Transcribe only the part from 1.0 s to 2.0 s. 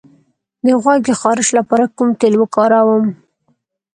د خارش لپاره